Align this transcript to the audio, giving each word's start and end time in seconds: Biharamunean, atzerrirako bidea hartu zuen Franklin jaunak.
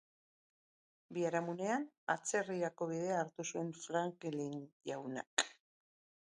Biharamunean, 1.17 1.85
atzerrirako 2.15 2.89
bidea 2.93 3.21
hartu 3.25 3.47
zuen 3.53 3.71
Franklin 3.85 4.59
jaunak. 4.93 5.49